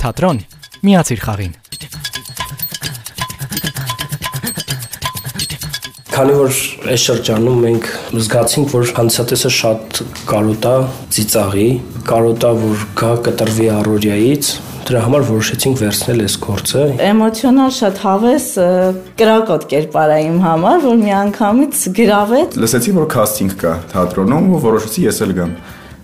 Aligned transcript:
թատրոն 0.00 0.38
միացիր 0.86 1.20
խաղին։ 1.26 1.56
Քանի 6.10 6.32
որ 6.36 6.56
այս 6.92 7.02
շրջանում 7.06 7.60
մենք 7.64 7.86
զգացինք, 8.16 8.72
որ 8.74 8.90
հանդիսատեսը 8.96 9.50
շատ 9.56 10.00
կարոտ 10.28 10.66
է 10.70 10.74
ծիծաղի, 11.16 11.68
կարոտ 12.10 12.46
է 12.48 12.52
որ 12.60 12.82
գա 13.00 13.12
կտրվի 13.28 13.68
առօրյայից, 13.76 14.50
դրա 14.90 15.02
համար 15.06 15.26
որոշեցինք 15.30 15.80
վերցնել 15.80 16.22
այս 16.26 16.36
գործը։ 16.44 16.84
Էմոցիոնալ 17.08 17.74
շատ 17.80 18.00
հավես 18.04 18.46
կրակոտ 19.20 19.66
կերպար 19.70 20.14
է 20.16 20.20
իմ 20.28 20.38
համար, 20.44 20.80
որ 20.86 20.96
միանգամից 21.04 21.84
գրավեց։ 22.00 22.56
Լսեցի, 22.64 22.96
որ 23.00 23.10
քասթինգ 23.14 23.54
կա 23.60 23.74
թատրոնում 23.94 24.50
ու 24.50 24.64
որոշեցի 24.66 25.06
ես 25.06 25.22
էլ 25.28 25.36
գամ։ 25.40 25.54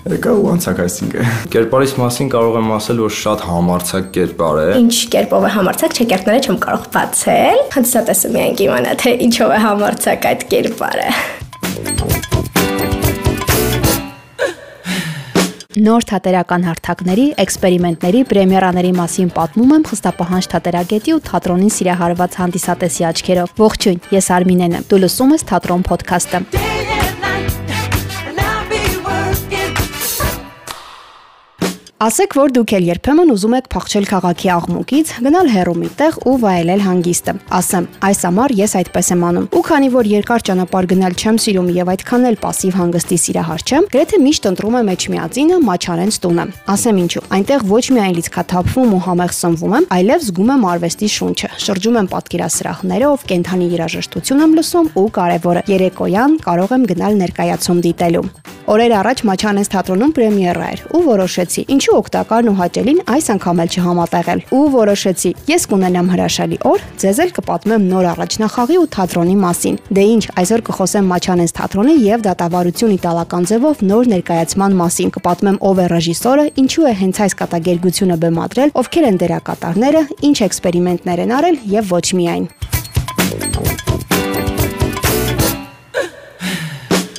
Եկա 0.06 0.32
ու 0.38 0.44
անցա 0.52 0.72
քասթինգը։ 0.78 1.22
Կերպարից 1.50 1.92
մասին 1.98 2.28
կարող 2.30 2.58
եմ 2.60 2.68
ասել, 2.76 2.98
որ 3.02 3.14
շատ 3.16 3.40
համարցակ 3.42 4.04
կերպար 4.14 4.58
է։ 4.62 4.66
Ինչ 4.78 4.98
կերպով 5.14 5.46
է 5.46 5.50
համարցակ, 5.56 5.96
չեկերտները 5.98 6.44
չեմ 6.46 6.58
կարող 6.62 6.84
բացել։ 6.94 7.62
Հանդիսատեսը 7.74 8.30
միայն 8.36 8.54
կիմանա, 8.60 8.92
թե 9.02 9.14
ինչով 9.26 9.50
է 9.56 9.58
համարցակ 9.66 10.28
այդ 10.30 10.46
կերպարը։ 10.54 11.08
Նոր 15.76 16.06
թատերական 16.08 16.62
հարթակների, 16.70 17.26
էքսպերիմենտների, 17.42 18.22
պրեմիերաների 18.30 18.94
մասին 18.96 19.34
պատմում 19.36 19.74
եմ 19.76 19.84
խստապահանջ 19.90 20.48
թատերագետի 20.54 21.16
ու 21.18 21.20
թատրոնին 21.26 21.74
սիրահարված 21.76 22.40
հանդիսատեսի 22.46 23.08
աչքերով։ 23.10 23.60
Ողջույն, 23.60 24.00
ես 24.16 24.32
Արմինեն 24.38 24.80
եմ։ 24.80 24.88
Դու 24.88 25.02
լսում 25.04 25.36
ես 25.36 25.46
Թատրոն 25.52 25.86
ոդքասթը։ 25.90 26.75
Ասեք, 32.01 32.33
որ 32.33 32.53
դուք 32.55 32.71
էլ 32.73 32.85
երբեմն 32.87 33.29
ուզում 33.29 33.53
եք 33.59 33.67
փախչել 33.69 34.05
քաղաքի 34.09 34.49
աղմուկից, 34.55 35.09
գնալ 35.21 35.49
հեռու 35.53 35.75
մի 35.77 35.89
տեղ 35.99 36.15
ու 36.31 36.33
վայելել 36.41 36.79
հանգիստը։ 36.81 37.33
Ասեմ, 37.57 37.85
այս 38.07 38.21
ամառ 38.25 38.53
ես 38.57 38.73
այդպես 38.79 39.11
եմ 39.13 39.25
անում։ 39.27 39.45
Ու 39.53 39.61
քանի 39.67 39.89
որ 39.93 40.09
երկար 40.09 40.45
ճանապարհ 40.49 40.87
գնալ 40.91 41.17
չեմ 41.21 41.37
սիրում 41.45 41.69
եւ 41.77 41.91
այդքան 41.93 42.25
էլ 42.31 42.37
пассив 42.41 42.79
հանգստի 42.81 43.17
սիրահար 43.21 43.65
չեմ, 43.69 43.85
գրեթե 43.93 44.19
միշտ 44.25 44.49
ընտրում 44.49 44.77
եմ 44.81 44.89
Էջմիածինը 44.97 45.59
Մաչարենց 45.69 46.17
տունը։ 46.25 46.45
Ասեմ 46.73 47.01
ինչու, 47.05 47.23
այնտեղ 47.37 47.65
ոչ 47.69 47.85
միայն 48.01 48.17
լիցքաթափվում 48.17 48.95
ու 48.97 49.03
համեղ 49.05 49.35
սնվում 49.37 49.77
եմ, 49.77 49.87
այլև 50.01 50.25
զգում 50.25 50.51
եմ 50.57 50.65
արվեստի 50.71 51.11
շունչը։ 51.21 51.51
Շրջում 51.61 52.01
եմ 52.01 52.09
պատկերասրահներով, 52.17 53.25
կենթանի 53.29 53.69
երաժշտություն 53.77 54.41
եմ 54.41 54.57
լսում 54.57 54.91
ու 54.97 55.07
կարևորը 55.21 55.65
երեկոյան 55.69 56.37
կարող 56.49 56.75
եմ 56.81 56.89
գնալ 56.91 57.21
ներկայացում 57.21 57.85
դիտելու։ 57.85 58.25
Օրեր 58.71 58.93
առաջ 58.93 59.21
Մաչանես 59.27 59.71
թատրոնում 59.73 60.11
պրեմիերա 60.15 60.67
էր 60.71 60.81
ու 60.95 61.01
որոշեցի, 61.07 61.63
ինչու 61.86 61.98
օգտակարն 62.02 62.48
ու 62.50 62.54
հաճելին 62.58 62.96
այս 63.14 63.26
անգամ 63.30 63.60
էլ 63.62 63.68
չհամատեղել։ 63.76 64.40
Ու 64.56 64.62
որոշեցի, 64.74 65.30
ես 65.46 65.66
կունենամ 65.70 66.08
հրաշալի 66.10 66.56
օր, 66.66 66.82
ձեզ 66.98 67.20
էլ 67.22 67.30
կպատմեմ 67.36 67.84
նոր 67.92 68.08
առաջնախաղի 68.10 68.78
ու 68.80 68.88
թատրոնի 68.96 69.36
մասին։ 69.44 69.78
Դե 69.94 70.06
ինչ, 70.16 70.24
այսօր 70.42 70.64
կխոսեմ 70.66 71.06
Մաչանես 71.14 71.54
թատրոնի 71.62 71.94
եւ 72.02 72.24
դատավարություն 72.26 72.96
իտալական 72.96 73.46
ձևով 73.46 73.84
նոր 73.86 74.10
ներկայացման 74.16 74.76
մասին։ 74.82 75.14
Կպատմեմ 75.14 75.60
ով 75.70 75.78
է 75.78 75.86
ռեժիսորը, 75.94 76.46
ինչու 76.66 76.88
է 76.90 76.94
հենց 77.06 77.22
այս 77.22 77.38
կատակերգությունը 77.46 78.16
բեմադրել, 78.26 78.74
ովքեր 78.82 79.08
են 79.12 79.20
դերակատարները, 79.22 80.02
ինչ 80.26 80.36
էքսպերիմենտներ 80.50 81.22
են 81.26 81.36
արել 81.38 81.62
եւ 81.76 81.94
ոչ 81.94 82.06
միայն։ 82.18 82.50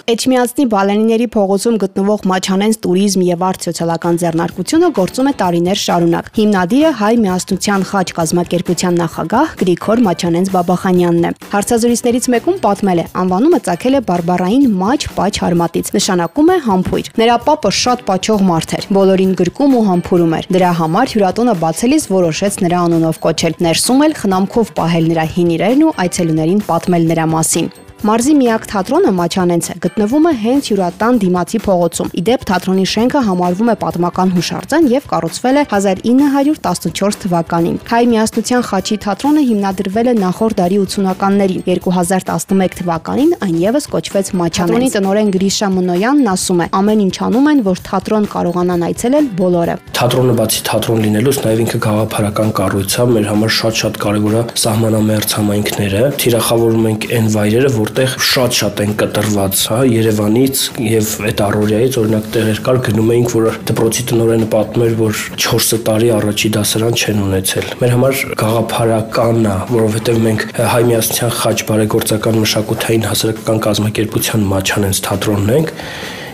Էջմիածնի 0.08 0.64
Բալենիների 0.72 1.26
փողոցում 1.34 1.74
գտնվող 1.82 2.22
Մաչանենց 2.32 2.78
туриզմ 2.80 3.24
եւ 3.28 3.42
արտ 3.44 3.66
սոցիալական 3.68 4.20
ձեռնարկությունը 4.22 4.90
գործում 4.96 5.28
է 5.28 5.34
տարիներ 5.42 5.80
շարունակ։ 5.82 6.30
Հիմնադիրը 6.38 6.92
հայ 7.00 7.10
միասնության 7.24 7.82
խաչ 7.90 8.06
կազմակերպության 8.20 9.00
նախագահ 9.04 9.52
Գրիգոր 9.60 10.04
Մաչանենց 10.08 10.52
Բաբախանյանն 10.56 11.28
է։ 11.28 11.32
Հարցազրույցներից 11.52 12.30
մեկում 12.38 12.62
պատմել 12.64 13.02
է, 13.04 13.06
անվանումը 13.20 13.60
ցակել 13.68 14.00
է 14.00 14.02
բարբարային 14.08 14.64
մաչ 14.80 15.02
պաչ 15.18 15.34
հարմատից։ 15.44 15.92
Նշանակում 15.98 16.52
է 16.56 16.58
համբույր։ 16.72 17.12
Նրա 17.20 17.36
պապը 17.52 17.72
շատ 17.84 18.06
պաչող 18.08 18.46
մարդ 18.48 18.76
էր, 18.80 18.88
բոլորին 18.96 19.34
գրկում 19.44 19.76
ու 19.76 19.84
համբուրում 19.92 20.38
էր։ 20.40 20.48
Դրա 20.56 20.72
համար 20.80 21.12
հյուրատոնը 21.18 21.58
բացելիս 21.68 22.08
որոշեց 22.16 22.62
նրա 22.64 22.80
անունով 22.88 23.20
կոչել։ 23.28 23.60
Ներսում 23.68 24.08
էլ 24.08 24.16
խնամքով 24.24 24.72
պահել 24.80 25.12
նրա 25.12 25.28
հին 25.36 25.52
իրերն 25.58 25.84
ու 25.88 25.94
այցելուներին 26.08 26.64
պատմել 26.72 27.12
նրա 27.12 27.28
մասին։ 27.36 27.70
Մարզի 28.06 28.34
միակ 28.38 28.66
թատրոնը 28.70 29.12
Մաչանենց 29.18 29.68
է, 29.74 29.76
գտնվում 29.82 30.26
է 30.30 30.32
հենց 30.38 30.68
հյուրատան 30.70 31.16
դիմացի 31.24 31.60
փողոցում։ 31.66 32.10
Իդեպ 32.22 32.44
թատրոնի 32.50 32.84
շենքը 32.92 33.22
համարվում 33.26 33.72
է 33.74 33.76
պատմական 33.82 34.34
հուշարձան 34.36 34.90
եւ 34.92 35.08
կառուցվել 35.10 35.58
է 35.58 35.64
1914 35.74 37.18
թվականին։ 37.24 37.80
Հայ 37.90 38.02
միասնության 38.12 38.66
խաչի 38.70 38.98
թատրոնը 39.02 39.42
հիմնադրվել 39.48 40.08
է 40.08 40.14
նախորդ 40.22 40.58
դարի 40.62 40.78
80-ականներին։ 40.84 41.66
2011 41.66 42.78
թվականին 42.78 43.34
այն 43.48 43.58
եւս 43.66 43.90
կոչվեց 43.98 44.32
Մաչանենց։ 44.38 44.78
Թատրոնի 44.78 44.92
տնօրեն 44.94 45.34
Գրիշա 45.34 45.72
Մնոյանն 45.74 46.32
ասում 46.38 46.62
է. 46.62 46.70
ամեն 46.78 47.02
ինչ 47.08 47.18
անում 47.28 47.50
են, 47.50 47.60
որ 47.66 47.78
թատրոն 47.88 48.30
կարողանան 48.38 48.86
այցելել 48.88 49.26
բոլորը։ 49.42 49.76
Թատրոնը 49.98 50.34
բացի 50.38 50.62
թատրոն 50.68 51.04
լինելուց 51.08 51.38
նաեւ 51.48 51.62
ինքը 51.66 51.80
գաղափարական 51.88 52.50
կառույց 52.62 52.98
է, 52.98 53.06
մեր 53.18 53.28
համար 53.32 53.54
շատ-շատ 53.58 54.00
կարեւոր 54.04 54.36
է 54.38 54.44
սահմանամերձ 54.68 55.36
համայնքները։ 55.38 56.02
Թիրախավորում 56.22 56.88
ենք 56.92 57.08
այն 57.18 57.30
վայրերը, 57.38 57.72
որ 57.78 57.87
որտեղ 57.88 58.16
շատ-շատ 58.28 58.80
են 58.84 58.94
կտրված, 59.00 59.60
հա, 59.72 59.78
Երևանից 59.88 60.64
եւ 60.84 61.12
այդ 61.28 61.42
առօրյայից 61.46 61.98
օրինակ 62.02 62.26
տեղեր 62.34 62.60
կար 62.68 62.80
գնում 62.88 63.12
էինք, 63.16 63.32
որ 63.38 63.60
դպրոցի 63.70 64.06
տնօրենը 64.12 64.48
պատմում 64.54 64.86
էր, 64.88 64.96
որ 65.00 65.22
4 65.46 65.80
տարի 65.88 66.12
առաջի 66.18 66.52
դասարան 66.58 66.98
չեն 66.98 67.24
ունեցել։ 67.28 67.72
Մեր 67.82 67.96
համար 67.96 68.22
գաղափարականն 68.44 69.48
է, 69.48 69.56
որովհետեւ 69.72 70.22
մենք 70.28 70.46
հայ 70.76 70.84
միասնության 70.92 71.36
խաչ 71.38 71.58
բարեգործական 71.72 72.40
մշակութային 72.44 73.08
հասարակական 73.08 73.64
կազմակերպության 73.68 74.48
Մաչանենց 74.52 75.04
թատրոնն 75.08 75.54
ենք 75.58 75.76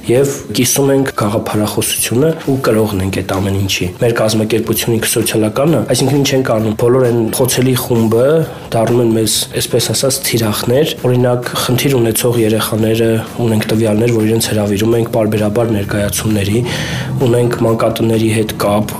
եւ 0.04 0.32
կիսում 0.58 0.90
ենք 0.94 1.12
գաղափարախոսությունը 1.20 2.30
ու 2.52 2.58
կրողն 2.68 3.04
ենք 3.06 3.20
այդ 3.22 3.34
ամեն 3.38 3.60
ինչի։ 3.64 3.86
Մեր 4.04 4.16
կազմակերպությունը 4.20 4.98
սոցիալականը, 5.14 5.80
այսինքն 5.94 6.18
ինչ 6.20 6.30
ենք 6.34 6.52
անում, 6.54 6.76
բոլոր 6.84 7.06
են 7.08 7.20
խոցելի 7.38 7.76
խումբը 7.84 8.28
դառնում 8.74 9.02
են 9.04 9.14
մեզ, 9.14 9.34
այսպես 9.62 9.88
ասած, 9.94 10.18
թիրախներ, 10.28 10.94
օրինակ 11.08 11.50
խնդիր 11.64 11.96
ունեցող 12.00 12.40
երեխաները 12.44 13.10
ունենք 13.44 13.68
տվյալներ, 13.70 14.14
որ 14.18 14.28
իրենց 14.28 14.48
հravirում 14.54 14.96
ենք 14.98 15.12
բարբերաբար 15.14 15.74
ներկայացումների, 15.78 16.64
ունենք 17.24 17.58
մանկատների 17.64 18.30
հետ 18.34 18.54
կապ, 18.64 18.94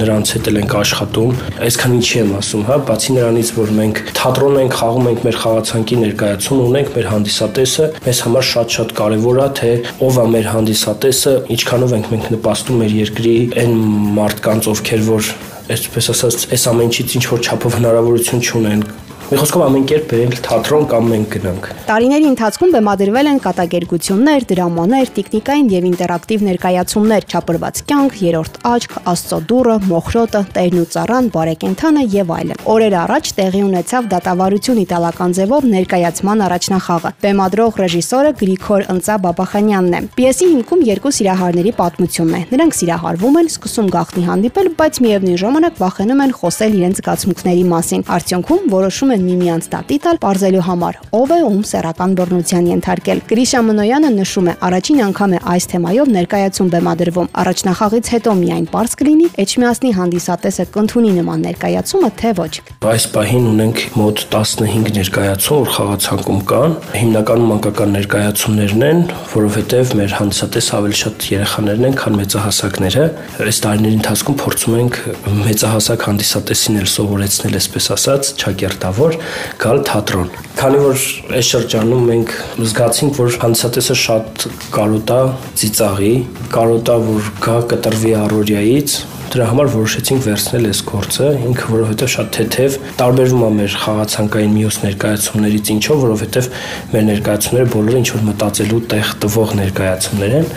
նրանց 0.00 0.34
հետ 0.36 0.50
էլ 0.50 0.60
ենք 0.60 0.74
աշխատում։ 0.80 1.32
Այսքան 1.70 1.94
ինչի 1.96 2.20
եմ 2.20 2.34
ասում, 2.40 2.64
հա, 2.68 2.76
բացի 2.90 3.16
նրանից, 3.16 3.52
որ 3.56 3.72
մենք 3.80 4.02
թատրոն 4.20 4.58
ենք 4.60 4.76
խաղում 4.80 5.08
ենք 5.10 5.24
մեր 5.26 5.38
խաղացանկի 5.40 5.98
ներկայացում 6.04 6.62
ունենք 6.70 6.92
մեր 7.00 7.08
հանդիսատեսը, 7.10 7.88
մեզ 8.06 8.22
համար 8.26 8.46
շատ-շատ 8.50 8.94
կարևոր 9.00 9.40
է, 9.40 9.48
թե 9.60 9.72
ով 10.10 10.19
ով 10.20 10.28
է 10.28 10.32
մեր 10.34 10.48
հանդիսատեսը, 10.52 11.32
ինչքանով 11.54 11.92
ենք 11.96 12.08
մենք 12.12 12.26
նպաստում 12.34 12.80
մեր 12.82 12.94
երկրի 12.98 13.34
այն 13.60 13.76
մարդկանց, 14.18 14.66
ովքեր 14.74 15.04
որ 15.06 15.30
այսպես 15.70 16.08
ասած, 16.12 16.44
այս 16.56 16.66
ամեն 16.70 16.90
ինչից 16.90 17.14
ինչ 17.20 17.24
որ 17.30 17.44
չափով 17.46 17.76
հնարավորություն 17.78 18.44
չունեն 18.44 18.82
Մի 19.30 19.38
խոսքով 19.38 19.62
ամեն 19.62 19.84
կերպ 19.86 20.06
բերենք 20.10 20.38
թատրոն 20.42 20.86
կամ 20.90 21.04
մենք 21.06 21.26
գնանք։ 21.30 21.66
Տարիների 21.86 22.26
ընթացքում 22.30 22.72
բեմադրվել 22.74 23.28
են 23.30 23.36
կատակերգություններ, 23.44 24.46
դրամաներ, 24.50 25.12
տեխնիկային 25.18 25.68
եւ 25.70 25.84
ինտերակտիվ 25.90 26.42
ներկայացումներ, 26.48 27.26
չապրված 27.30 27.82
կյանք, 27.90 28.16
երրորդ 28.26 28.58
աչք, 28.70 28.96
Աստծո 29.12 29.38
դուրը, 29.52 29.76
Մոխրոտը, 29.86 30.40
Տերն 30.50 30.80
ու 30.80 30.88
ծառան, 30.90 31.28
Բարեկենթանը 31.30 32.02
եւ 32.10 32.32
այլն։ 32.40 32.58
Օրեր 32.74 32.96
առաջ 33.06 33.30
տեղի 33.38 33.62
ունեցավ 33.70 34.10
դատավարություն 34.10 34.82
իտալական 34.82 35.36
ձևով 35.38 35.70
ներկայացման 35.70 36.44
առաջնախաղը։ 36.50 37.14
Բեմադրող 37.22 37.80
ռեժիսորը 37.86 38.34
Գրիգոր 38.42 38.86
Ընծա 38.90 39.16
Բաբախանյանն 39.30 39.94
է։ 39.94 40.02
Պիեսի 40.18 40.50
հիմքում 40.50 40.84
երկու 40.90 41.14
սիրահարների 41.20 41.72
պատմությունն 41.78 42.34
է։ 42.34 42.42
Նրանք 42.50 42.78
սիրահարվում 42.80 43.40
են, 43.40 43.50
սկսում 43.54 43.90
գաղտնի 43.94 44.26
հանդիպել, 44.30 44.70
բայց 44.80 45.00
միևնույն 45.06 45.40
ժամանակ 45.44 45.80
վախենում 45.80 46.22
են 46.24 46.34
խոսել 46.40 46.78
իրենց 46.80 47.00
զգացմունքների 47.00 47.64
մասին։ 47.70 48.06
Արդյունքում 48.10 48.70
որոշում 48.74 49.14
են 49.14 49.19
են 49.20 49.26
միմյանց 49.28 49.68
տատի 49.70 49.98
տալ 50.00 50.18
parzելու 50.24 50.64
համար, 50.64 50.98
ով 51.20 51.32
է 51.36 51.38
ում 51.44 51.62
սեռական 51.70 52.14
բռնության 52.16 52.68
ենթարկել։ 52.70 53.20
Գրիշա 53.30 53.60
Մնոյանը 53.68 54.10
նշում 54.16 54.48
է, 54.50 54.54
առաջին 54.66 55.00
անգամ 55.06 55.34
է 55.36 55.40
այս 55.54 55.64
թեմայով 55.70 56.10
ներկայացում 56.16 56.70
բեմադրվում։ 56.74 57.30
Առաջնախաղից 57.40 58.10
հետո 58.14 58.34
միայն 58.40 58.66
པարզ 58.70 58.96
կլինի 59.00 59.26
Էջմիածնի 59.44 59.90
հանդիսատեսը 60.00 60.66
կընդունի 60.74 61.12
նման 61.20 61.44
ներկայացումը, 61.50 62.10
թե 62.20 62.30
ոչ։ 62.40 62.52
Այս 62.90 63.04
պահին 63.14 63.46
ունենք 63.50 63.82
մոտ 64.00 64.24
15 64.32 64.94
ներկայացում, 65.00 65.60
որ 65.60 65.70
խաղացանկում 65.76 66.40
կան։ 66.50 66.76
Հիմնականում 67.00 67.50
մանկական 67.50 67.94
ներկայացումներն 67.98 68.84
են, 68.90 69.02
որովհետև 69.34 69.94
մեր 70.00 70.14
հանդիսատես 70.20 70.70
ավելի 70.80 70.98
շատ 71.00 71.26
երեխաներն 71.30 71.88
են, 71.90 71.96
քան 72.00 72.18
մեծահասակները։ 72.20 73.04
Այս 73.50 73.60
տարիների 73.66 73.98
ընթացքում 74.00 74.38
փորձում 74.40 74.78
ենք 74.80 74.98
մեծահասակ 75.40 76.06
հանդիսատեսին 76.10 76.80
էլ 76.80 76.88
սովորեցնել, 76.94 77.58
այսպես 77.60 77.90
ասած, 77.96 78.30
ճակերտավոր 78.40 79.09
որ 79.10 79.18
գալ 79.60 79.80
թատրոն։ 79.90 80.34
Քանի 80.60 80.80
որ 80.84 81.04
այս 81.38 81.52
շրջանում 81.54 82.08
մենք 82.10 82.34
զգացինք, 82.70 83.20
որ 83.20 83.38
հանդիսատեսը 83.44 83.96
շատ 84.00 84.44
կարոտ 84.74 85.14
է 85.14 85.22
ծիծաղի, 85.60 86.12
կարոտ 86.56 86.90
է 86.90 86.98
որ 87.06 87.32
գա 87.46 87.56
կտրվի 87.70 88.12
առօրյայից, 88.24 89.00
Դրա 89.30 89.44
համար 89.46 89.68
որոշեցինք 89.70 90.24
վերցնել 90.24 90.64
այս 90.66 90.78
գործը, 90.88 91.26
ինքը 91.46 91.66
որովհետև 91.70 92.08
շատ 92.10 92.30
թեթև 92.34 92.78
տարբերվում 92.98 93.44
է 93.46 93.50
մեր 93.60 93.76
խաղացանկային 93.84 94.56
մյուս 94.56 94.78
ներկայացումներից, 94.82 95.70
ինչով, 95.76 96.00
որովհետև 96.02 96.48
մեր 96.90 97.04
ներկայացումները 97.10 97.70
բոլորը 97.76 98.00
ինչ 98.00 98.08
որ 98.10 98.24
մտածելու 98.26 98.80
տեղ 98.90 99.12
տվող 99.22 99.54
ներկայացումներ 99.60 100.34
են, 100.40 100.50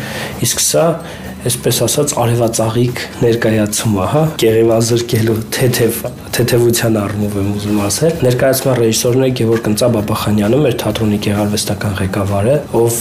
իսկ 0.50 0.66
սա 0.74 0.88
այսպես 1.50 1.80
ասած 1.88 2.13
արևածաղիկ 2.24 3.01
ներկայացում 3.24 3.95
է, 4.00 4.06
հա, 4.13 4.24
կեղևազրկելու 4.44 5.40
թեթև 5.57 6.04
թեթևության 6.34 6.95
առումով 6.98 7.36
եմ 7.38 7.50
ուզում 7.54 7.80
ասել։ 7.86 8.13
Ներկայացման 8.25 8.78
ռեժիսորն 8.80 9.25
է 9.25 9.28
Գևորգ 9.38 9.68
Ընծա 9.69 9.90
Բաբախանյանը, 9.94 10.60
մեր 10.63 10.78
թատրոնի 10.81 11.19
գեղարվեստական 11.28 11.94
ղեկավարը, 12.00 12.56
ով 12.80 12.98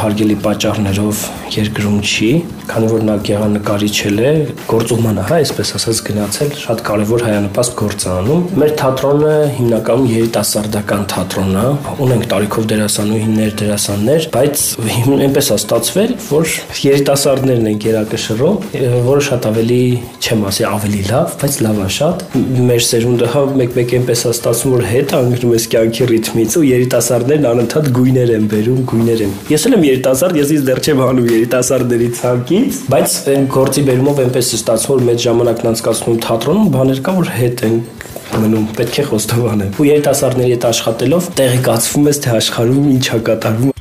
հարգելի 0.00 0.36
պատճառներով 0.44 1.22
երկրում 1.56 1.96
չի, 2.04 2.28
քանի 2.70 2.90
որ 2.90 3.06
նա 3.08 3.14
գեղանկարիչ 3.26 3.94
է, 4.10 4.32
գործուղմանը, 4.70 5.24
հա, 5.30 5.38
այսպես 5.40 5.72
ասած 5.80 6.02
գնացել, 6.10 6.52
շատ 6.60 6.82
կարևոր 6.90 7.24
հայանպաստ 7.26 7.74
գործ 7.80 8.04
անում։ 8.12 8.44
Մեր 8.60 8.74
թատրոնը 8.80 9.32
հիմնականում 9.56 10.10
երիտասարդական 10.10 11.02
թատրոն 11.10 11.56
է, 11.60 11.64
ունենք 12.06 12.28
տարիքով 12.30 12.68
դերասանուհիներ, 12.70 13.56
դերասաններ, 13.60 14.28
բայց 14.36 14.64
այնպես 15.16 15.50
է 15.50 15.58
ստացվել, 15.60 16.14
որ 16.28 16.54
երիտասարդներն 17.60 17.68
են 17.70 17.78
գերակշռում, 17.80 18.56
որը 19.04 19.22
շատ 19.26 19.46
ավելի, 19.50 19.80
չեմ 20.20 20.44
ասի, 20.48 20.64
ավելի 20.70 21.00
լավ, 21.10 21.34
բայց 21.40 21.56
լավ 21.64 21.78
է 21.80 21.88
շատ։ 21.96 22.22
Մեր 22.70 22.82
սերունդը 22.86 23.28
հա 23.34 23.42
մեկ-մեկ 23.60 23.94
այնպես 24.00 24.20
է 24.20 24.32
ստացվում, 24.34 24.74
որ 24.74 24.84
հետ 24.90 25.14
անգնում 25.20 25.54
ես 25.56 25.66
կյանքի 25.74 26.08
ռիթմից 26.10 26.56
ու 26.60 26.64
երիտասարդներն 26.70 27.48
անընդհատ 27.50 27.90
գույներ 28.00 28.32
են 28.36 28.46
բերում, 28.50 28.80
գույներ 28.90 29.24
են։ 29.26 29.34
Ես 29.50 29.66
էլ 29.70 29.76
եմ 29.76 29.86
երիտասարդ, 29.90 30.38
ես 30.40 30.52
ինձ 30.56 30.66
դեռ 30.70 30.80
չեմ 30.80 31.02
հանում 31.04 31.30
երիտասարդների 31.30 32.10
ցանկից, 32.20 32.80
բայց 32.90 33.16
այն 33.30 33.48
գործի 33.56 33.84
բերումով 33.90 34.22
այնպես 34.24 34.50
է 34.50 34.60
ստացվում, 34.60 35.00
որ 35.00 35.06
մեծ 35.10 35.24
ժամանակն 35.26 35.70
անցկացնում 35.70 36.20
թատրոնում 36.26 36.70
բաներ 36.76 37.02
կա, 37.06 37.16
որ 37.20 37.34
հետ 37.40 37.64
են 37.70 37.76
մնում 38.30 38.68
պետք 38.78 39.00
է 39.00 39.06
խոստովանեմ։ 39.10 39.72
Ու 39.80 39.88
երիտասարդների 39.90 40.54
հետ 40.54 40.68
աշխատելով 40.70 41.28
տեղեկացվում 41.40 42.08
ես 42.12 42.22
թե 42.24 42.32
աշխարհում 42.38 42.88
ինչ 42.94 43.06
է 43.10 43.22
կատարվում 43.26 43.79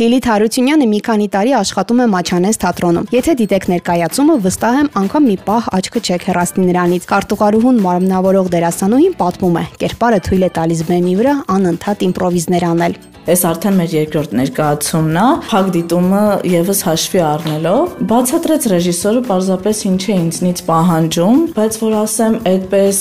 Լիլիթ 0.00 0.26
Հարությունյանը 0.30 0.86
մի 0.88 0.98
քանի 1.04 1.26
տարի 1.28 1.50
աշխատում 1.58 1.98
է 2.00 2.04
Մաչանես 2.08 2.58
թատրոնում։ 2.62 3.08
Եթե 3.12 3.32
դիտեք 3.40 3.66
ներկայացումը, 3.68 4.36
վստահ 4.46 4.78
եմ, 4.78 4.88
անգամ 5.00 5.26
մի 5.28 5.36
պահ 5.44 5.68
աչքը 5.76 6.00
չեք 6.00 6.24
հեռացնի 6.30 6.64
նրանից։ 6.70 7.08
Կարտուղարուհուն 7.10 7.82
մարմնավորող 7.84 8.48
դերասանուհին 8.56 9.14
պատմում 9.20 9.60
է. 9.60 9.64
կերպարը 9.84 10.20
թույլ 10.24 10.46
է 10.48 10.50
տալիս 10.56 10.80
բեմի 10.88 11.14
վրա 11.20 11.34
անընդհատ 11.60 12.04
իմպրովիզներ 12.08 12.66
անել։ 12.70 12.96
Այս 13.28 13.42
արդեն 13.44 13.74
մեր 13.76 13.90
երկրորդ 13.92 14.30
ներկայացումն 14.38 15.16
է, 15.20 15.24
փակ 15.44 15.66
դիտումը 15.74 16.20
եւս 16.48 16.78
հաշվի 16.86 17.20
առնելով, 17.20 17.90
բացատրեց 18.08 18.68
ռեժիսորը 18.72 19.20
պարզապես 19.28 19.82
ինչ 19.90 20.00
է 20.00 20.14
ինձնից 20.20 20.62
պահանջում, 20.70 21.42
բայց 21.58 21.76
որ 21.82 21.96
ասեմ, 22.00 22.38
այդպես 22.50 23.00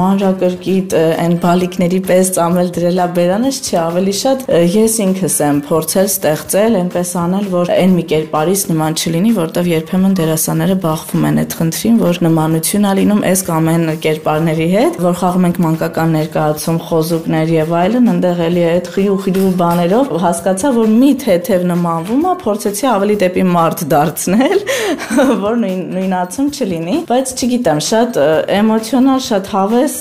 մանրակրկիտ 0.00 0.96
այն 1.24 1.36
բալիկների 1.44 2.00
պես 2.04 2.32
ծամել 2.36 2.68
դրելա 2.76 3.06
բերանից 3.16 3.60
չի, 3.64 3.78
ավելի 3.84 4.14
շատ 4.20 4.44
ես 4.74 4.98
ինքս 5.04 5.38
եմ 5.48 5.62
փորձել 5.64 6.08
ստեղծել, 6.12 6.78
այնպես 6.84 7.14
անել, 7.24 7.48
որ 7.54 7.72
այն 7.74 7.96
մի 7.96 8.04
կերպարից 8.12 8.66
նման 8.68 8.98
չլինի, 9.00 9.32
որտեղ 9.40 9.72
երբեմն 9.72 10.18
դերասանները 10.20 10.78
բախվում 10.84 11.26
են 11.30 11.40
այդ 11.44 11.58
խնդրին, 11.64 11.98
որ 12.04 12.22
նմանություն 12.28 12.84
ա 12.84 12.94
լինում 13.00 13.24
այս 13.32 13.44
կամ 13.48 13.72
այն 13.74 13.88
կերպարների 14.04 14.68
հետ, 14.74 15.00
որ 15.04 15.18
խաղում 15.24 15.48
ենք 15.48 15.60
մանկական 15.64 16.14
ներկայացում, 16.18 16.80
խոզուկներ 16.84 17.54
եւ 17.54 17.74
այլն, 17.80 18.10
այնտեղ 18.14 18.44
էլի 18.44 18.64
այդ 18.74 18.90
խիու 18.94 19.18
խիու 19.24 19.53
բաներով 19.58 20.10
հասկացա, 20.24 20.70
որ 20.74 20.90
մի 20.94 21.10
թեթև 21.24 21.64
նմանվում 21.70 22.24
է, 22.24 22.32
փորձեցի 22.44 22.86
ավելի 22.90 23.16
դեպի 23.22 23.44
մարդ 23.54 23.84
դարձնել, 23.92 24.62
որ 25.44 25.58
նույն 25.64 25.82
նույնացում 25.94 26.48
չլինի, 26.54 26.96
բայց 27.08 27.32
չգիտեմ, 27.34 27.82
շատ 27.88 28.18
էմոցիոնալ, 28.54 29.22
շատ 29.28 29.50
հավես 29.54 29.96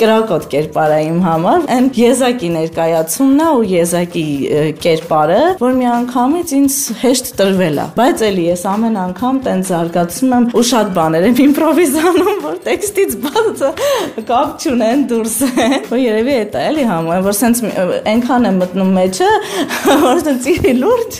կրակոտ 0.00 0.48
կերպար 0.52 0.94
է 0.96 1.00
իմ 1.06 1.20
համար։ 1.26 1.66
Այն 1.76 1.88
եզակի 1.96 2.50
ներկայացումն 2.56 3.42
է 3.46 3.48
ու 3.56 3.64
եզակի 3.72 4.26
կերպարը, 4.86 5.40
որ 5.62 5.76
մի 5.80 5.88
անգամից 5.96 6.54
ինձ 6.56 6.78
հեշտ 7.02 7.32
տրվել 7.40 7.80
է։ 7.80 7.86
Բայց 7.96 8.24
էլի 8.26 8.46
ես 8.46 8.64
ամեն 8.72 8.98
անգամ 9.06 9.40
տենց 9.46 9.70
զարգացում 9.72 10.36
եմ 10.36 10.48
ու 10.56 10.64
շատ 10.70 10.92
բաներ 10.96 11.26
եմ 11.30 11.40
իմպրովիզանում, 11.46 12.40
որ 12.46 12.60
տեքստից 12.66 13.16
բացը 13.26 13.72
կապ 14.30 14.66
չունեն 14.66 15.04
դուրս 15.10 15.36
են։ 15.66 15.76
Ու 15.96 16.00
երևի 16.02 16.34
է 16.36 16.44
էլի 16.66 16.84
համը, 16.90 17.18
որ 17.26 17.36
սենց 17.36 17.62
այնքան 18.12 18.48
եմ 18.50 18.60
մտնում 18.76 18.90
մեջը, 18.92 19.28
որ 20.04 20.18
ծիրի 20.44 20.72
լուրջ 20.82 21.14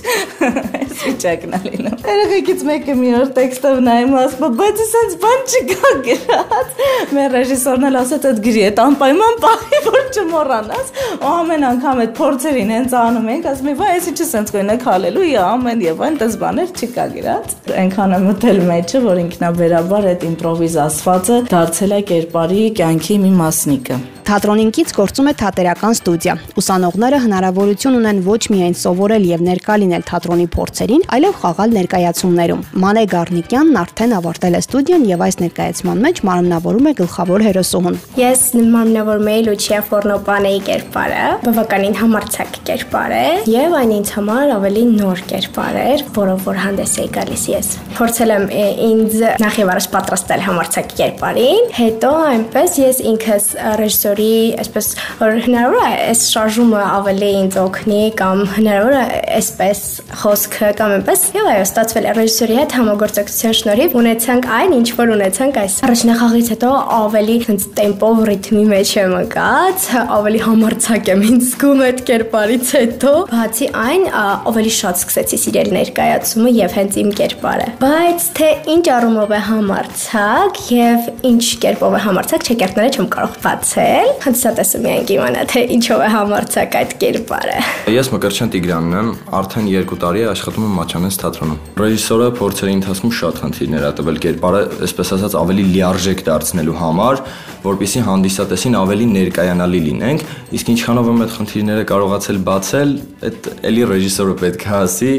այս 0.76 0.85
վիճակն 1.02 1.56
է 1.56 1.60
լինում։ 1.66 1.96
Երեխեքից 2.06 2.64
մեկը 2.68 2.94
մի 3.00 3.10
օր 3.18 3.30
տեքստով 3.36 3.80
նայում 3.86 4.14
ասում, 4.20 4.56
բայց 4.60 4.82
սենց 4.92 5.16
բան 5.22 5.44
չկա 5.46 5.92
գրած։ 6.06 6.82
Մեր 7.16 7.36
ռեժիսորն 7.36 7.86
էլ 7.90 7.98
ասաց 8.00 8.26
այդ 8.30 8.40
գրի, 8.46 8.62
այդ 8.66 8.82
անպայման 8.86 9.38
պահի, 9.44 9.80
որ 9.86 10.00
չմոռանաս։ 10.16 10.92
Ու 11.16 11.30
ամեն 11.32 11.66
անգամ 11.70 12.02
այդ 12.06 12.12
փորձերին 12.20 12.74
հենց 12.76 12.96
անում 13.02 13.30
ենք, 13.36 13.48
ասում 13.52 13.70
եմ, 13.72 13.78
վայ, 13.80 13.92
էսի 13.96 14.16
չի 14.16 14.28
սենց 14.32 14.52
գույնը 14.56 14.76
քալելու, 14.86 15.26
ի 15.26 15.36
ամեն 15.46 15.86
եւ 15.86 16.04
այն 16.06 16.18
դες 16.22 16.36
բաներ 16.42 16.74
չկա 16.76 17.06
գրած։ 17.16 17.56
Այնքան 17.84 18.16
եմ 18.16 18.28
մտել 18.30 18.60
մեջը, 18.72 19.04
որ 19.06 19.22
ինքնաբերաբար 19.26 20.10
այդ 20.16 20.28
իմպրովիզ 20.32 20.76
ասվածը 20.86 21.40
դարձել 21.52 21.96
է 21.96 22.02
կերպարի 22.12 22.62
կյանքի 22.80 23.18
մի 23.26 23.32
մասնիկը։ 23.40 24.04
Թատրոնին 24.26 24.70
կից 24.74 24.92
գործում 24.96 25.28
է 25.30 25.32
թատերական 25.38 25.92
ստուդիա։ 25.94 26.32
Ուսանողները 26.58 27.18
հնարավորություն 27.22 27.98
ունեն 28.00 28.22
ոչ 28.26 28.40
միայն 28.50 28.74
սովորել 28.80 29.26
եւ 29.28 29.44
ներկա 29.46 29.76
լինել 29.82 30.06
թատրոնի 30.08 30.46
փորձերին, 30.86 31.04
այլև 31.14 31.36
խաղալ 31.40 31.72
ներկայացումներում։ 31.76 32.60
Մանե 32.82 33.02
Գառնիկյանն 33.10 33.78
արդեն 33.80 34.12
ավարտել 34.16 34.56
է 34.56 34.60
ստուդիան 34.62 35.06
եւ 35.10 35.22
այս 35.26 35.36
ներկայացման 35.42 36.02
մեջ 36.06 36.20
մարմնավորում 36.26 36.86
է 36.86 36.92
գլխավոր 37.00 37.44
հերոսուհուն։ 37.46 37.96
Ես 38.20 38.42
մարմնավորում 38.56 39.30
էի 39.32 39.42
Լուչիա 39.46 39.80
Ֆորնոպանեի 39.86 40.60
կերպարը, 40.66 41.24
բավականին 41.46 41.96
համարցակ 42.02 42.58
կերպար 42.66 43.16
է 43.16 43.26
եւ 43.56 43.76
այն 43.80 43.94
ինձ 43.96 44.12
համար 44.16 44.52
ավելի 44.56 44.84
նոր 44.96 45.24
կերպար 45.32 45.80
էր, 45.86 46.04
որով 46.16 46.46
որ 46.46 46.60
հանդես 46.66 46.96
էի 47.02 47.10
գալիս 47.16 47.46
ես։ 47.56 47.72
Փորձել 47.96 48.34
եմ 48.36 48.46
ինձ 48.86 49.18
նախ 49.42 49.60
եւ 49.62 49.72
առաջ 49.76 49.88
պատրաստել 49.96 50.46
համարցակ 50.46 50.94
կերպարին, 51.00 51.70
հետո 51.76 52.12
այնպես 52.26 52.78
ես 52.86 53.02
ինքս 53.12 53.50
ռեժիսոր 53.80 54.16
բոլորի, 54.16 54.56
այսպես 54.62 54.86
որ 55.20 55.38
հնարավոր 55.44 55.82
է 55.84 55.88
այս 56.08 56.20
շարժումը 56.32 56.82
ավելի 56.88 57.28
ինձ 57.40 57.56
օգնի 57.60 58.02
կամ 58.16 58.42
հնարավոր 58.54 58.94
է 58.96 59.02
այսպես 59.36 59.82
խոսքը 60.22 60.70
կամ 60.76 60.92
այնպես։ 60.96 61.22
Եվ 61.36 61.48
այո, 61.50 61.64
ստացվել 61.66 62.06
է 62.06 62.12
ռեժիսորի 62.16 62.56
հետ 62.56 62.74
համագործակցության 62.76 63.56
շնորհիվ 63.60 63.96
ունեցանք 64.00 64.48
այն, 64.56 64.74
ինչ 64.76 64.88
որ 65.00 65.12
ունեցանք 65.16 65.58
այս 65.62 65.76
առաջնախաղից 65.86 66.50
հետո 66.52 66.70
ավելի 66.96 67.36
հենց 67.46 67.66
տեմպով 67.76 68.22
ռիթմի 68.30 68.64
մեջ 68.72 68.92
եմ 68.96 69.14
ընկած, 69.20 69.86
ավելի 70.16 70.40
համարձակ 70.46 71.10
եմ 71.16 71.24
ինձ 71.26 71.46
զգում 71.46 71.82
այդ 71.86 72.02
կերպարից 72.10 72.72
հետո։ 72.76 73.12
Բացի 73.32 73.68
այն, 73.86 74.06
ավելի 74.52 74.72
շատ 74.76 75.00
սկսեցի 75.02 75.40
սիրել 75.46 75.72
ներկայացումը 75.76 76.54
եւ 76.56 76.76
հենց 76.76 76.98
իմ 77.02 77.10
կերպարը։ 77.20 77.68
Բայց 77.82 78.28
թե 78.36 78.50
ինչ 78.76 78.84
առումով 78.96 79.36
է 79.36 79.40
համարձակ 79.46 80.62
եւ 80.76 81.10
ինչ 81.30 81.44
կերպով 81.66 81.96
է 81.96 82.02
համարձակ, 82.06 82.46
չեկերտները 82.46 82.96
չեմ 82.96 83.10
կարող 83.16 83.36
բացել 83.46 83.86
են, 83.86 84.10
հանդիսատեսը 84.26 84.80
միայն 84.84 85.06
կիմանա, 85.10 85.42
թե 85.52 85.62
ինչով 85.76 86.02
է 86.06 86.08
համարցակ 86.16 86.76
այդ 86.80 86.94
կերպարը։ 87.02 87.56
Ես 87.96 88.10
Մկրտչյան 88.12 88.52
Տիգրանն 88.56 88.96
եմ, 89.00 89.10
արդեն 89.40 89.68
2 89.72 89.98
տարի 90.02 90.24
աշխատում 90.32 90.65
եմ 90.66 90.74
Մաչանես 90.76 91.18
թատրոնում։ 91.22 91.60
Ռեժիսորը 91.80 92.28
փորձերի 92.36 92.74
ընթացքում 92.76 93.12
շատ 93.16 93.40
խնդիրներ 93.42 93.86
ա 93.86 93.92
տվել 93.96 94.20
կերպարը, 94.26 94.60
այսպես 94.86 95.12
ասած, 95.16 95.36
ավելի 95.40 95.64
լիարժեք 95.72 96.22
դարձնելու 96.26 96.76
համար, 96.82 97.22
որpիսի 97.66 98.04
հանդիսատեսին 98.06 98.78
ավելի 98.82 99.08
ներկայանալի 99.16 99.80
լինենք, 99.86 100.24
իսկ 100.56 100.70
ինչքանով 100.76 101.10
եմ 101.12 101.24
այդ 101.26 101.34
խնդիրները 101.36 101.88
կարողացել 101.90 102.38
բացել, 102.46 102.94
այդ 103.26 103.50
էլի 103.70 103.90
ռեժիսորը 103.96 104.38
պետք 104.42 104.66
է 104.66 104.76
ասի։ 104.76 105.12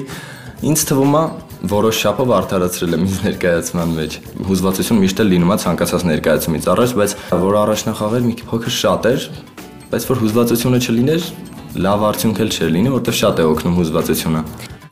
Ինձ 0.67 0.83
թվում 0.89 1.17
է 1.17 1.23
որոշ 1.57 1.99
շապով 2.03 2.31
արդարացրել 2.37 2.95
եմ 2.97 3.03
ինձ 3.07 3.17
ներկայացման 3.25 3.93
մեջ։ 3.97 4.17
Հուզվածություն 4.47 5.01
միշտ 5.01 5.21
էլ 5.23 5.29
լինում 5.33 5.53
է 5.53 5.57
ցանկացած 5.63 6.05
ներկայացումից 6.11 6.69
առաջ, 6.73 6.95
բայց 7.01 7.15
որ 7.47 7.57
առաջնախաղեր 7.63 8.25
մի 8.27 8.35
փոքր 8.51 8.75
շատ 8.77 9.09
էր, 9.11 9.27
բայց 9.91 10.07
որ 10.11 10.21
հուզվածությունը 10.21 10.81
չլիներ, 10.85 11.29
լավ 11.87 12.07
արդյունք 12.13 12.41
էլ 12.45 12.55
չէր 12.57 12.73
լինի, 12.77 12.95
որտեղ 12.97 13.21
շատ 13.25 13.41
է 13.41 13.47
օգնում 13.57 13.77
հուզվածությունը։ 13.81 14.41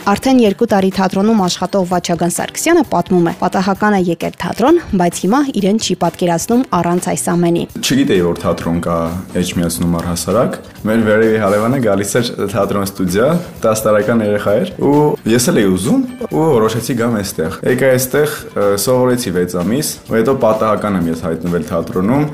Արդեն 0.05 0.37
2 0.37 0.65
տարի 0.69 0.91
թատրոնում 0.93 1.39
աշխատող 1.41 1.85
Վաչագան 1.89 2.33
Սարգսյանը 2.35 2.81
պատմում 2.91 3.23
է. 3.25 3.31
պատահական 3.39 3.95
է 3.97 4.01
եկել 4.05 4.35
թատրոն, 4.43 4.75
բայց 5.01 5.21
հիմա 5.23 5.39
իրեն 5.57 5.79
չի 5.81 5.95
պատկերացնում 6.03 6.61
առանց 6.77 7.07
այս 7.09 7.23
ամենի։ 7.33 7.63
Չգիտեի, 7.81 8.21
որ 8.27 8.41
թատրոն 8.43 8.77
կա 8.85 8.97
Էջմիածնում 9.41 9.95
առհասարակ։ 9.97 10.59
Մեր 10.85 11.01
վերևի 11.09 11.39
հարևանը 11.41 11.79
գալիս 11.89 12.13
էր 12.21 12.29
թատրոն 12.53 12.85
ստուդիա, 12.85 13.29
10 13.65 13.81
տարեկան 13.85 14.21
երեխա 14.29 14.53
էր, 14.61 14.73
ու 14.85 14.99
ես 15.33 15.49
էլ 15.49 15.57
էի 15.65 15.71
ուզում 15.73 16.03
ու 16.29 16.45
որոշեցի 16.53 16.97
գամ 17.01 17.17
այստեղ։ 17.25 17.57
Եկա 17.65 17.89
այստեղ, 17.95 18.37
սովորեցի 18.85 19.33
6 19.41 19.57
ամիս, 19.65 19.89
ու 20.05 20.19
հետո 20.21 20.37
պատահական 20.45 21.01
եմ 21.01 21.09
ես 21.15 21.25
հայտնվել 21.25 21.67
թատրոնում 21.73 22.29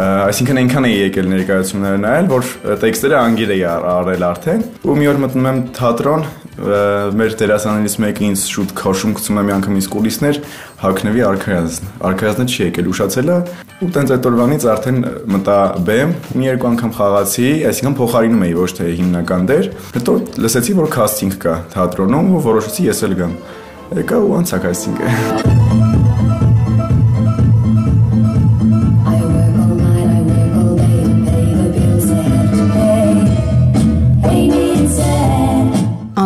այսինքն 0.00 0.58
այնքան 0.60 0.86
էի 0.86 0.98
եկել 1.00 1.28
ներկայացումները 1.30 1.98
նայել, 2.04 2.28
որ 2.30 2.50
տեքստերը 2.80 3.16
անգիր 3.20 3.52
էի 3.56 3.64
արել 3.90 4.26
արդեն, 4.28 4.62
ու 4.86 4.94
մի 5.00 5.08
օր 5.10 5.18
մտնում 5.24 5.48
եմ 5.50 5.58
թատրոն, 5.76 6.22
Մեր 6.60 7.34
դերասաններից 7.40 7.94
մեկը 8.04 8.24
ինձ 8.26 8.42
շուտ 8.52 8.72
քաշում 8.76 9.12
գցում 9.16 9.38
է 9.40 9.44
մի 9.48 9.52
անգամ 9.54 9.78
ինձ 9.80 9.86
կուլիսներ, 9.94 10.40
հակնվի 10.82 11.22
արքայազն։ 11.30 11.88
Արքայազնը 12.10 12.46
չի 12.50 12.60
եկել, 12.66 12.90
ուշացել 12.92 13.32
է, 13.32 13.38
ու 13.80 13.88
տենց 13.96 14.12
այդ 14.16 14.28
օրվանից 14.30 14.66
արդեն 14.74 15.00
մտա 15.36 15.56
բեմ, 15.88 16.12
մի 16.36 16.48
երկու 16.50 16.70
անգամ 16.74 16.92
խաղացի, 17.00 17.48
այսինքն 17.70 17.96
փոխարինում 18.02 18.44
էի 18.44 18.54
ոչ 18.60 18.70
թե 18.76 18.90
հիմնական 19.00 19.48
դեր։ 19.50 19.72
Հետո 19.96 20.18
լսեցի, 20.44 20.76
որ 20.82 20.92
քաստինգ 21.00 21.40
կա 21.46 21.56
թատրոնում 21.78 22.30
ու 22.36 22.44
որոշեցի 22.50 22.86
ես 22.90 23.02
էլ 23.08 23.18
գամ։ 23.24 23.34
Եկա 24.00 24.22
ու 24.26 24.38
անցա 24.42 24.62
քաստինգը։ 24.68 25.59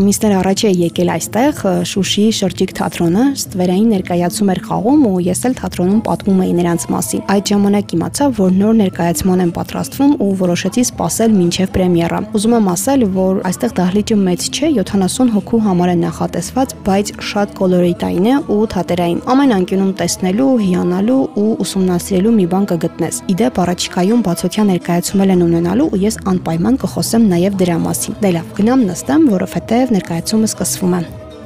ամիսներ 0.04 0.32
առաջ 0.36 0.62
է 0.68 0.70
եկել 0.76 1.10
այստեղ 1.14 1.60
Շուշիի 1.88 2.32
շրջիկ 2.36 2.72
թատրոնը, 2.76 3.22
ստվերային 3.38 3.92
ներկայացում 3.94 4.50
էր 4.52 4.58
խաղում 4.66 5.04
ու 5.08 5.20
ես 5.24 5.40
էլ 5.48 5.54
թատրոնում 5.60 6.02
պատմում 6.04 6.42
էի 6.44 6.52
նրանց 6.58 6.84
մասին։ 6.92 7.22
Այդ 7.34 7.52
ժամանակ 7.54 7.94
իմացա, 7.96 8.26
որ 8.36 8.50
նոր 8.60 8.74
ներկայացման 8.80 9.42
են 9.44 9.52
պատրաստվում 9.56 10.12
ու 10.20 10.28
որոշեցի 10.44 10.84
սպասել 10.84 11.36
մինչև 11.40 11.72
պրեմիերա։ 11.72 12.18
Ուզում 12.36 12.56
եմ 12.58 12.68
ասել, 12.74 13.06
որ 13.14 13.40
այստեղ 13.48 13.72
դահլիճը 13.80 14.18
մեծ 14.28 14.44
չէ, 14.52 14.68
70 14.84 15.32
հոգու 15.34 15.62
համար 15.64 15.88
է 15.88 15.96
նախատեսված, 16.04 16.76
բայց 16.84 17.14
շատ 17.32 17.56
կոլորիտային 17.64 18.28
է 18.28 18.36
ու 18.52 18.60
թատերային։ 18.74 19.24
Ամեն 19.34 19.54
անկյունում 19.54 19.92
տեսնելու, 20.04 20.50
հիանալու 20.64 21.20
ու 21.40 21.48
ուսումնասիրելու 21.64 22.34
մի 22.34 22.46
բան 22.52 22.68
կգտնես։ 22.74 23.22
Իդեպ 23.34 23.62
առաջիկայում 23.64 24.24
բացօթյա 24.28 24.64
ներկայացումել 24.74 25.34
են 25.34 25.44
ունենալու 25.48 25.88
ու 25.94 26.02
ես 26.04 26.20
անպայման 26.34 26.78
կխոսեմ 26.84 27.28
նաև 27.34 27.58
դրա 27.62 27.78
մասին։ 27.84 28.18
Դե 28.24 28.32
լավ, 28.34 28.52
գնամ 28.58 28.84
նստեմ, 28.90 29.28
որովհետև 29.34 29.93
ներկայացումը 29.94 30.48
սկսվում 30.50 30.94
է։ 30.98 31.00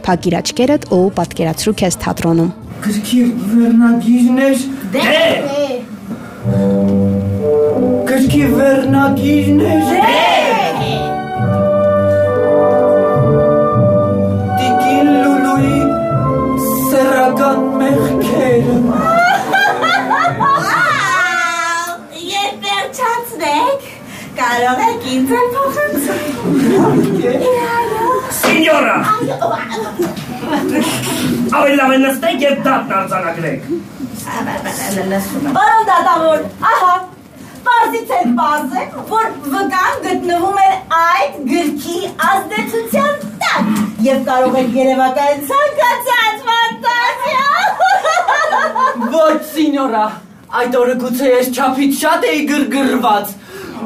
Փակիր 0.09 0.35
աչքերդ 0.39 0.83
ու 0.95 1.03
պատկերացրու 1.19 1.75
քեզ 1.83 1.95
թատրոնում։ 2.05 2.51
Գրքի 2.85 3.21
վերնագիրներ 3.51 4.57
Դե։ 4.95 5.03
Գրքի 8.09 8.41
վերնագիրներ 8.55 9.83
Տիկին 14.59 15.09
Լուլուի 15.25 15.79
սեռական 16.89 17.61
մեղքերը 17.83 18.77
Երբ 22.29 22.57
վերջացնեք, 22.69 23.81
կարող 24.41 24.79
եք 24.89 25.03
ինձ 25.17 25.31
փոխանցել։ 25.59 26.25
Սինյորա։ 28.69 28.97
Ավելի 31.59 31.77
լավ 31.79 31.93
է 31.95 31.99
նստեք 32.03 32.43
եւ 32.45 32.57
դատն 32.67 32.91
արձանագրեք։ 32.99 33.63
Բարոն 35.55 35.87
դատավոր, 35.89 36.43
ահա, 36.73 36.97
Պարզից 37.69 38.11
են 38.17 38.35
պարզ 38.39 38.75
է, 38.81 38.83
որ 39.09 39.27
վկան 39.55 39.97
գտնվում 40.05 40.59
է 40.63 40.69
այդ 40.99 41.33
գրքի 41.49 41.99
ազդեցության 42.29 43.15
տակ 43.43 43.65
եւ 44.09 44.21
կարող 44.29 44.59
եք 44.61 44.71
երևակայել 44.79 45.43
ցանկացած 45.51 46.37
ֆանտազիա։ 46.49 47.47
Ոչ 49.17 49.39
սինյորա 49.55 50.07
Այդ 50.59 50.73
օրը 50.83 50.95
գուցե 51.03 51.27
ես 51.35 51.49
չափից 51.57 51.93
շատ 52.05 52.23
էի 52.29 52.41
գրգռված 52.53 53.27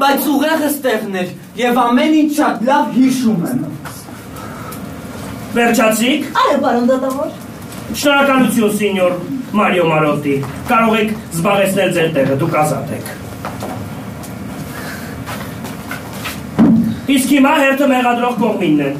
բայց 0.03 0.29
ուղեղը 0.35 0.69
ստեղն 0.73 1.19
էր 1.23 1.33
եւ 1.59 1.81
ամեն 1.87 2.13
ինչ 2.21 2.31
շատ 2.37 2.63
լավ 2.69 2.85
հիշում 2.99 3.43
եմ 3.49 3.59
Վերջացիք։ 5.53 6.23
Այո, 6.41 6.53
բարոն 6.63 6.87
դատավոր։ 6.89 7.33
Շնորհակալություն, 7.93 8.71
սինյոր 8.79 9.11
Մարիո 9.53 9.83
Մարոտի։ 9.85 10.37
Կարող 10.69 10.95
եք 10.97 11.11
զբաղեցնել 11.35 11.91
ձեր 11.97 12.07
տեղը, 12.15 12.37
դուք 12.41 12.55
ազատ 12.61 12.93
եք։ 12.97 13.11
Իսկ 17.13 17.27
հիմա 17.35 17.53
հերթը 17.59 17.89
մեղադրող 17.93 18.33
կողմինն 18.41 18.81
են։ 18.87 18.97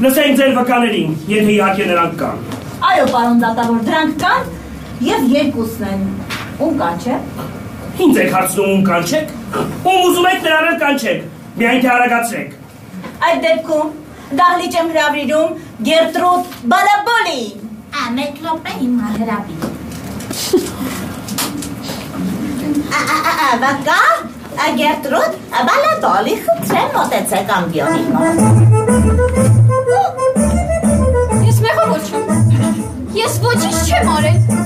Լսենք 0.00 0.34
ձեր 0.40 0.52
վկաներին, 0.58 1.14
եթե 1.36 1.54
իհարկե 1.54 1.88
նրանք 1.92 2.18
կան։ 2.24 2.42
Այո, 2.90 3.06
պարոն 3.14 3.38
դատավոր, 3.46 3.80
դրանք 3.90 4.12
կան 4.24 4.42
եւ 5.06 5.20
երկուսն 5.36 5.88
են։ 5.92 6.04
Ում 6.66 6.74
կան, 6.82 6.94
չէ։ 7.06 7.16
Ինձ 8.00 8.22
եք 8.24 8.30
հարցնում 8.40 8.74
ում 8.74 8.84
կանչեք։ 8.90 9.26
Ում 9.60 10.02
ուզում 10.10 10.30
եք 10.34 10.44
նրան 10.50 10.76
կանչեք։ 10.82 11.26
Միայն 11.60 11.80
թե 11.84 11.90
արագացրեք։ 11.94 12.50
Այդ 13.30 13.38
դեպքում 13.44 13.99
դահլիճ 14.38 14.74
եմ 14.78 14.90
հրավիրում 14.92 15.54
Գերտրուդ 15.86 16.52
Բալաբոլին։ 16.72 17.64
Ամեկ 18.00 18.36
լոպե 18.44 18.74
հիմա 18.80 19.08
հրավիր։ 19.16 19.62
Վակա, 23.64 23.98
Գերտրուդ 24.80 25.32
Բալաբոլի 25.70 26.36
խնդրեմ 26.46 26.88
մոտեցեք 26.98 27.52
ամբիոնի 27.58 28.02
Ես 31.50 31.58
մեղավոր 31.66 32.00
չեմ։ 32.06 32.24
Ես 33.20 33.34
ոչինչ 33.50 33.78
չեմ 33.90 34.14
արել։ 34.14 34.59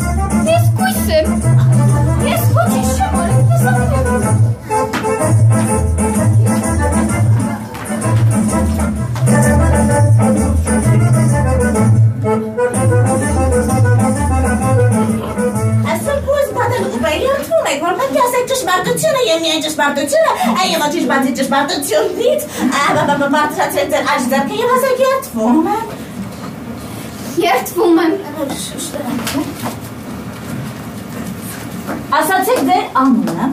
ուղղայրացում 17.14 17.66
եք, 17.70 17.82
որ 17.84 17.94
պետք 17.98 18.16
է 18.16 18.20
ասեք 18.24 18.46
ճշմարտությունը 18.50 19.20
եւ 19.24 19.42
միայն 19.44 19.60
ճշմարտությունը, 19.64 20.30
այո, 20.62 20.78
ոչինչ 20.82 21.04
բացի 21.10 21.32
ճշմարտությունից, 21.38 22.40
բարձրացրեք 23.34 23.88
ձեր 23.94 24.02
աջ 24.14 24.22
ձեռքը 24.32 24.54
եւ 24.60 24.70
ասեք 24.74 24.98
երթվում։ 25.04 25.56
երթվում 27.44 27.96
եմ։ 28.04 28.12
Ասացեք 32.14 32.60
ձեր 32.70 32.84
անունը, 33.04 33.46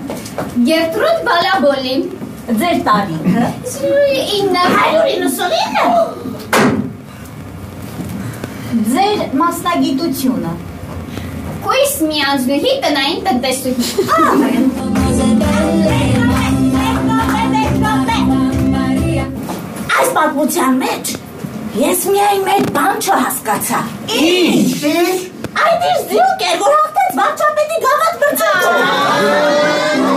Գերտրուդ 0.71 1.17
Բալաբոլի։ 1.29 1.95
ձեր 2.61 2.77
տարիքը, 2.87 3.43
9 3.77 4.25
199 4.41 6.31
ձեր 8.91 9.17
մասնագիտությունը։ 9.41 10.53
Կույս 11.61 11.93
միանձնուհի 12.09 12.71
տնային 12.83 13.19
Ամեն։ 14.17 14.65
Այս 19.97 20.13
պատմության 20.17 20.79
մեջ 20.81 21.13
ես 21.81 22.05
միայն 22.11 22.41
մեկ 22.47 22.71
բան 22.75 23.03
չհասկացա։ 23.05 23.81
Ինչ։ 24.21 24.71
Այդ 25.65 25.85
իր 25.91 25.99
զյուկ 26.11 26.45
էր, 26.49 26.55
որ 26.63 26.77
հաղթեց 26.77 27.19
վարչապետի 27.21 27.83
գավաթ 27.87 28.15
մրցույթը։ 28.25 30.10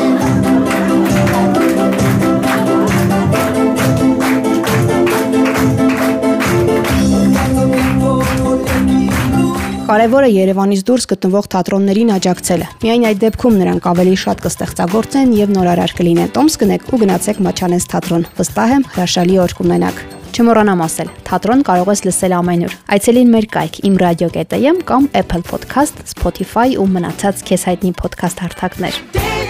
Կարևորը 9.94 10.28
Երևանից 10.34 10.80
դուրս 10.88 11.04
գտնվող 11.12 11.46
թատրոններին 11.52 12.08
աջակցելը։ 12.16 12.70
Միայն 12.82 13.04
այդ 13.10 13.20
դեպքում 13.22 13.58
նրանք 13.60 13.84
ավելի 13.92 14.16
շատ 14.24 14.40
կստեղծագործեն 14.42 15.34
եւ 15.38 15.52
նորարար 15.54 15.94
կլինեն։ 16.00 16.32
Տոմս 16.34 16.58
կնեք 16.64 16.88
ու 16.90 17.00
գնացեք 17.04 17.38
Մաչանես 17.46 17.86
թատրոն։ 17.94 18.26
Վստահ 18.40 18.74
եմ, 18.74 18.88
հրաշալի 18.96 19.38
օր 19.44 19.56
կունենաք։ 19.60 20.02
Չմոռանամ 20.34 20.84
ասել, 20.88 21.14
թատրոն 21.30 21.64
կարող 21.70 21.94
ես 21.94 22.04
լսել 22.10 22.36
ամենուր։ 22.42 22.76
Այցելին 22.98 23.34
մեր 23.38 23.50
կայք 23.54 23.80
imradio.am 23.86 24.82
կամ 24.90 25.10
Apple 25.22 25.46
Podcast, 25.46 26.02
Spotify 26.10 26.74
ու 26.74 26.90
մնացած 26.90 27.46
քեզ 27.54 27.70
հայտնի 27.70 27.94
podcast 28.02 28.42
հարթակներ։ 28.42 29.43